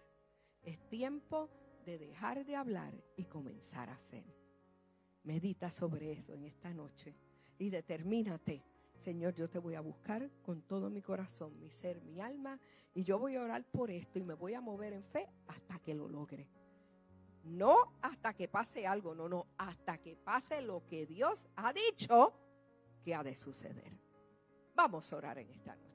[0.62, 1.48] Es tiempo
[1.86, 4.24] de dejar de hablar y comenzar a hacer.
[5.22, 7.14] Medita sobre eso en esta noche
[7.58, 8.62] y determínate.
[9.02, 12.60] Señor, yo te voy a buscar con todo mi corazón, mi ser, mi alma,
[12.92, 15.78] y yo voy a orar por esto y me voy a mover en fe hasta
[15.78, 16.46] que lo logre.
[17.44, 22.34] No hasta que pase algo, no, no, hasta que pase lo que Dios ha dicho
[23.02, 23.98] que ha de suceder.
[24.74, 25.89] Vamos a orar en esta noche.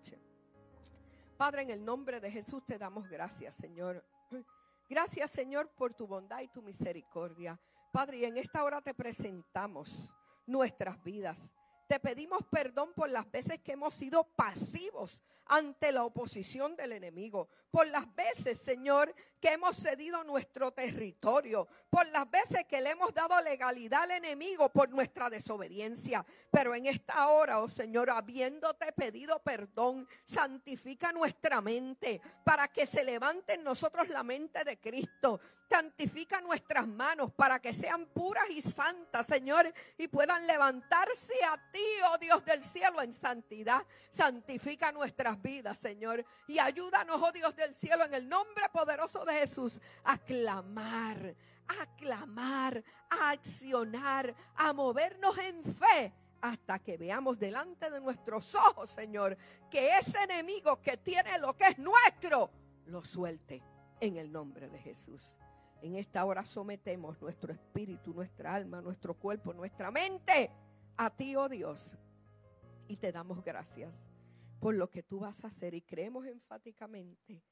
[1.37, 4.03] Padre, en el nombre de Jesús te damos gracias, Señor.
[4.87, 7.59] Gracias, Señor, por tu bondad y tu misericordia.
[7.91, 10.13] Padre, y en esta hora te presentamos
[10.45, 11.51] nuestras vidas.
[11.87, 17.49] Te pedimos perdón por las veces que hemos sido pasivos ante la oposición del enemigo.
[17.69, 21.67] Por las veces, Señor, que hemos cedido nuestro territorio.
[21.89, 26.25] Por las veces que le hemos dado legalidad al enemigo por nuestra desobediencia.
[26.49, 33.03] Pero en esta hora, oh Señor, habiéndote pedido perdón, santifica nuestra mente para que se
[33.03, 35.39] levante en nosotros la mente de Cristo.
[35.69, 36.41] Santifica
[36.75, 42.17] nuestras manos para que sean puras y santas, Señor, y puedan levantarse a ti, oh
[42.17, 43.85] Dios del cielo, en santidad.
[44.11, 46.25] Santifica nuestras vidas, Señor.
[46.47, 51.35] Y ayúdanos, oh Dios del cielo, en el nombre poderoso de Jesús, a clamar,
[51.67, 58.89] a clamar, a accionar, a movernos en fe hasta que veamos delante de nuestros ojos,
[58.89, 59.37] Señor,
[59.71, 62.51] que ese enemigo que tiene lo que es nuestro,
[62.87, 63.63] lo suelte
[64.01, 65.37] en el nombre de Jesús.
[65.85, 70.49] En esta hora sometemos nuestro espíritu, nuestra alma, nuestro cuerpo, nuestra mente
[70.97, 71.95] a ti, oh Dios.
[72.87, 73.93] Y te damos gracias
[74.59, 77.43] por lo que tú vas a hacer y creemos enfáticamente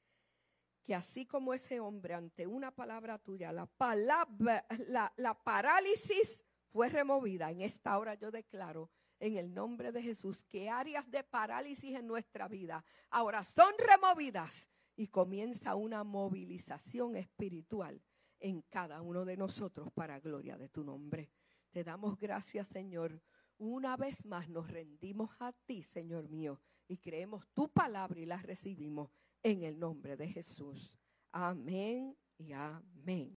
[0.84, 7.52] que así como ese hombre ante una palabra tuya, la palabra, la, parálisis fue removida.
[7.52, 12.08] En esta hora yo declaro en el nombre de Jesús que áreas de parálisis en
[12.08, 18.02] nuestra vida ahora son removidas y comienza una movilización espiritual
[18.44, 21.32] en cada uno de nosotros para gloria de tu nombre.
[21.72, 23.22] Te damos gracias, Señor.
[23.58, 28.38] Una vez más nos rendimos a ti, Señor mío, y creemos tu palabra y la
[28.38, 29.10] recibimos
[29.42, 30.94] en el nombre de Jesús.
[31.32, 33.32] Amén y amén.